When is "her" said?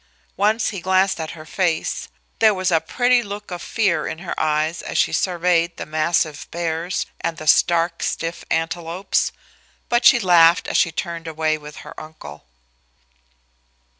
1.37-1.45, 4.17-4.33, 11.85-11.93